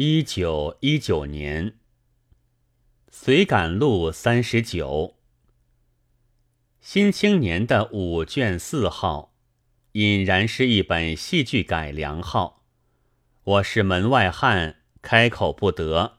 [0.00, 1.74] 一九一九年，
[3.10, 5.16] 随感录三十九，
[6.80, 9.34] 《新青年》的五卷四号，
[9.94, 12.62] 引然是一本戏剧改良号。
[13.42, 16.18] 我是门外汉，开口不得。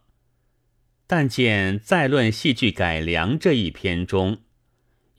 [1.08, 4.40] 但见在论戏剧改良这一篇中，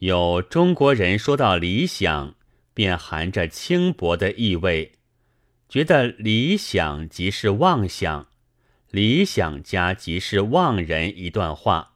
[0.01, 2.35] 有中国人说到理想，
[2.75, 4.93] 便含着轻薄的意味。
[5.67, 8.30] 觉得理想即是妄想，
[8.91, 11.95] 理想家即是妄人一段话，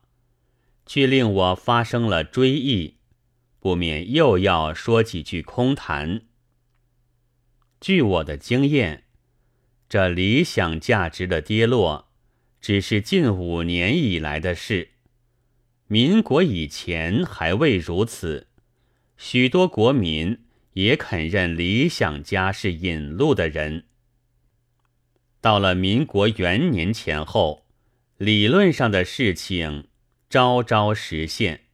[0.87, 2.99] 却令我发生了追忆，
[3.59, 6.23] 不免又要说几句空谈。
[7.81, 9.05] 据我的经验，
[9.89, 12.11] 这理想价值的跌落，
[12.61, 14.91] 只是近五年以来的事，
[15.87, 18.49] 民国以前还未如此，
[19.17, 20.41] 许多国民。
[20.75, 23.85] 也肯认理想家是引路的人。
[25.45, 27.67] 到了民国元年前后，
[28.17, 29.89] 理论上的事情
[30.31, 31.65] 昭昭实现，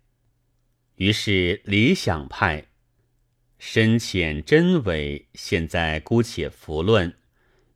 [0.97, 2.67] 于是理想派
[3.61, 7.15] 深浅真伪，现在姑且弗论，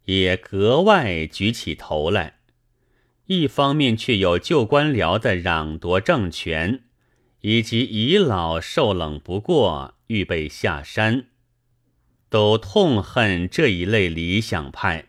[0.07, 2.41] 也格外举起头来。
[3.27, 6.83] 一方面却有旧官僚的攘夺政权，
[7.43, 9.95] 以及遗老受冷不过。
[10.09, 11.27] 预备下山，
[12.29, 15.07] 都痛恨这一类理想派，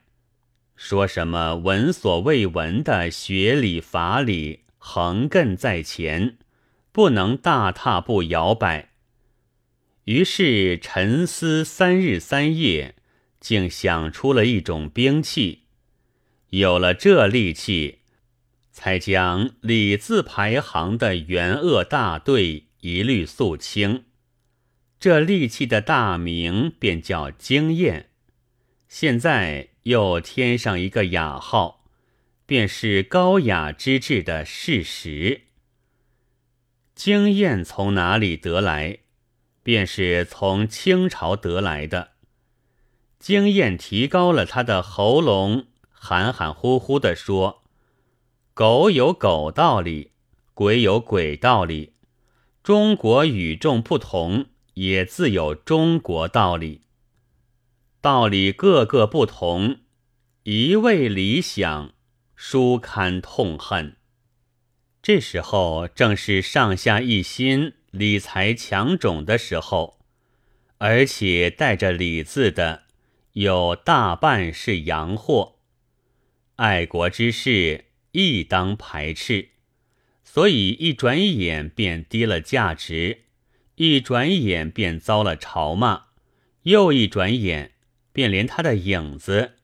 [0.76, 6.38] 说什么闻所未闻的学理法理横亘在前，
[6.92, 8.92] 不能大踏步摇摆。
[10.04, 12.96] 于是沉思三日三夜，
[13.40, 15.64] 竟想出了一种兵器。
[16.50, 18.00] 有了这利器，
[18.72, 24.04] 才将李字排行的元恶大队一律肃清。
[25.00, 28.10] 这利器的大名便叫经验，
[28.88, 31.86] 现在又添上一个雅号，
[32.46, 35.44] 便是高雅之至的事实。
[36.94, 39.00] 经验从哪里得来？
[39.64, 42.12] 便是从清朝得来的。
[43.18, 47.64] 经验提高了他的喉咙，含含糊糊地说
[48.54, 50.12] ：“狗有狗道理，
[50.54, 51.94] 鬼有鬼道理，
[52.62, 56.82] 中国与众不同。”也自有中国道理，
[58.02, 59.78] 道理各个不同，
[60.48, 61.92] 一味理想，
[62.36, 63.96] 书堪痛恨。
[65.02, 69.98] 这时候正是上下一心、理财强种的时候，
[70.78, 72.84] 而且带着“理”字的，
[73.32, 75.56] 有大半是洋货，
[76.58, 79.50] 爱国之事亦当排斥，
[80.24, 83.24] 所以一转眼便低了价值。
[83.78, 86.10] 一转眼便遭了嘲骂，
[86.62, 87.72] 又一转眼
[88.14, 89.55] 便连他的影子，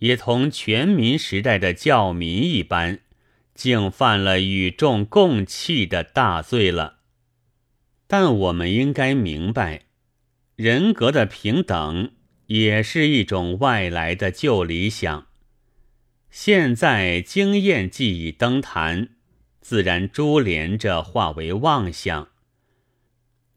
[0.00, 3.00] 也同全民时代的教民一般，
[3.54, 6.98] 竟犯了与众共弃的大罪了。
[8.06, 9.84] 但我们应该明白，
[10.56, 12.12] 人格的平等
[12.46, 15.28] 也是一种外来的旧理想。
[16.30, 19.10] 现在经验既已登坛，
[19.60, 22.28] 自然珠连着化为妄想。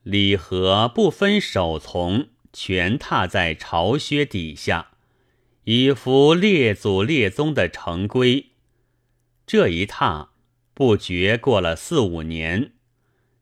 [0.03, 4.92] 礼和不分首从，全踏在朝靴底下，
[5.63, 8.51] 以服列祖列宗的成规。
[9.45, 10.31] 这一踏
[10.73, 12.71] 不觉过了四五年，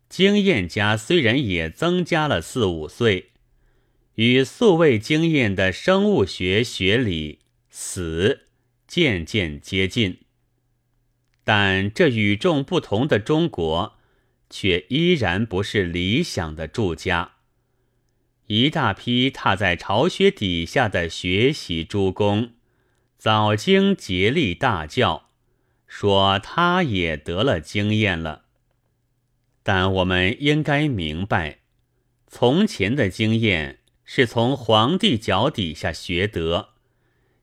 [0.09, 3.31] 经验家虽然也增加了四五岁，
[4.15, 7.39] 与素未经验的生物学学理
[7.69, 8.47] 死
[8.87, 10.19] 渐渐接近，
[11.43, 13.97] 但这与众不同的中国。
[14.53, 17.35] 却依然不是理想的住家。
[18.53, 22.51] 一大批踏在巢穴底下的学习诸公，
[23.17, 25.29] 早经竭力大叫，
[25.87, 28.41] 说他也得了经验了。
[29.63, 31.59] 但我们应该明白，
[32.27, 36.71] 从前的经验是从皇帝脚底下学得，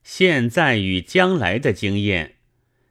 [0.03, 2.35] 现在与将来的经验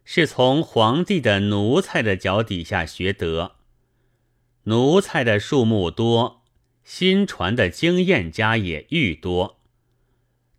[0.04, 3.58] 是从皇帝的奴才的脚底下学得。
[4.64, 6.37] 奴才的数目多，
[6.90, 9.60] 新传的经验家也愈多。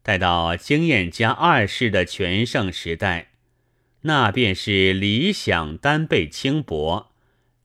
[0.02, 3.30] 待到经验家二世的全盛时代，
[4.02, 7.12] 那便是理想单被轻薄，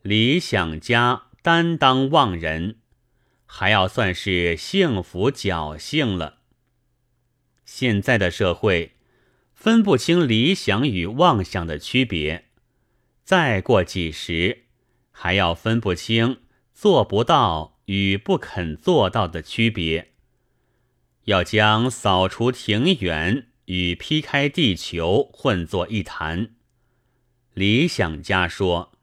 [0.01, 2.77] 理想家担当妄人，
[3.45, 6.38] 还要算是幸福侥幸了。
[7.66, 8.94] 现在的社会
[9.54, 12.45] 分不清理想与妄想的区别，
[13.25, 14.63] 再过几十。
[15.12, 16.38] 还要分不清
[16.74, 20.13] 做不到与不肯做到的区别，
[21.25, 26.51] 要将扫除庭园与劈开地球混作一谈。
[27.53, 28.94] 理想家说：“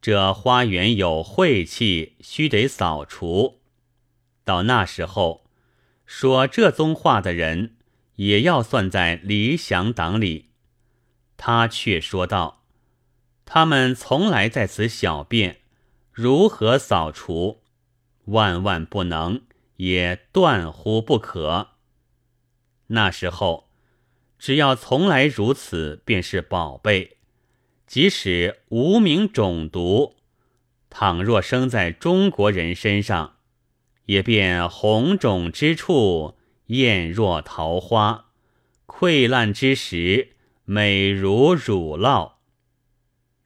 [0.00, 3.60] 这花园有晦气，须得扫除。
[4.44, 5.46] 到那时候，
[6.04, 7.76] 说这宗话的人
[8.16, 10.50] 也要算在理想党里。”
[11.36, 12.64] 他却说道
[13.44, 15.60] ：“他们从来在此小便，
[16.12, 17.63] 如何扫除？
[18.26, 19.42] 万万不能，
[19.76, 21.68] 也断乎不可。”
[22.88, 23.68] 那时候，
[24.38, 27.16] 只要从来如此，便是宝贝。
[27.86, 30.16] 即使无名种毒，
[30.90, 33.36] 倘若生在中国人身上，
[34.06, 36.36] 也便红肿之处
[36.66, 38.32] 艳若桃花，
[38.86, 42.32] 溃烂之时美如乳酪。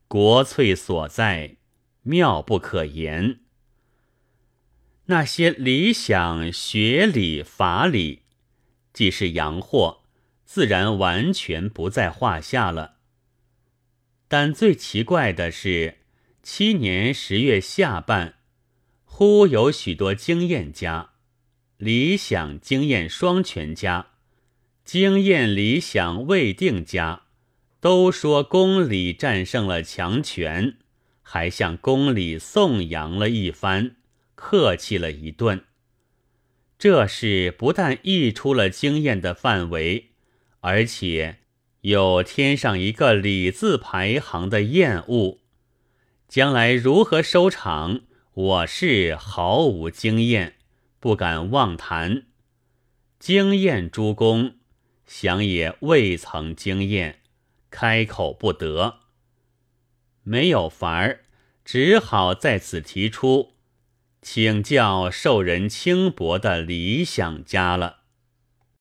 [0.06, 1.56] 国粹所在，
[2.02, 3.40] 妙不可言。
[5.10, 8.24] 那些理想、学理、法理。
[8.92, 10.02] 既是洋货，
[10.44, 12.96] 自然完全不在话下了。
[14.28, 16.00] 但最奇怪的是，
[16.42, 18.34] 七年十月下半，
[19.06, 21.12] 忽有许多经验家，
[21.78, 24.08] 理想经验双全家，
[24.84, 27.22] 经验理想未定家，
[27.80, 30.76] 都说公理战胜了强权，
[31.22, 33.96] 还向公理颂扬了一番，
[34.40, 35.64] 客气了一顿。
[36.78, 40.12] 这事不但溢出了经验的范围，
[40.60, 41.40] 而且
[41.80, 45.40] 又添上一个“礼”字排行的厌恶。
[46.28, 48.02] 将来如何收场，
[48.32, 50.54] 我是毫无经验，
[51.00, 52.26] 不敢妄谈。
[53.18, 54.54] 经验诸公，
[55.04, 57.22] 想也未曾经验，
[57.70, 59.00] 开口不得，
[60.22, 61.24] 没有法儿，
[61.64, 63.57] 只好在此提出。
[64.30, 67.97] 请教受人轻薄的理想家了。